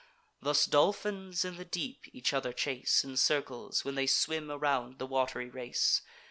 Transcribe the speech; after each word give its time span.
Thus 0.41 0.65
dolphins 0.65 1.45
in 1.45 1.57
the 1.57 1.63
deep 1.63 2.05
each 2.11 2.33
other 2.33 2.53
chase 2.53 3.03
In 3.03 3.15
circles, 3.17 3.85
when 3.85 3.93
they 3.93 4.07
swim 4.07 4.49
around 4.49 4.97
the 4.97 5.05
wat'ry 5.05 5.47
race. 5.51 6.01